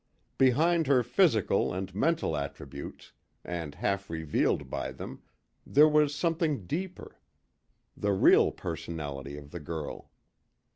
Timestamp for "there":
5.63-5.87